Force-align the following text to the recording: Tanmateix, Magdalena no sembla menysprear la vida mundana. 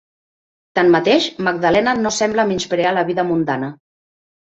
Tanmateix, 0.77 1.27
Magdalena 1.47 1.93
no 2.05 2.13
sembla 2.15 2.45
menysprear 2.53 2.95
la 2.99 3.05
vida 3.11 3.27
mundana. 3.29 3.71